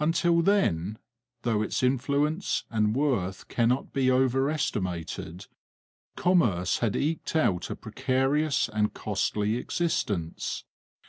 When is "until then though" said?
0.00-1.62